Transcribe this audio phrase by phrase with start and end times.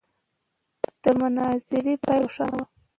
[1.03, 2.67] د مناظرې پایله روښانه نه وه.